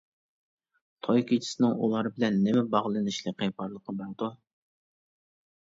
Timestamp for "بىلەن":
2.17-2.41